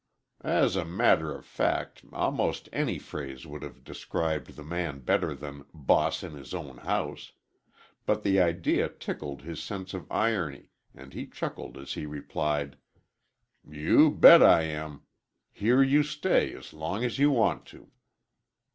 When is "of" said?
1.31-1.45, 9.93-10.11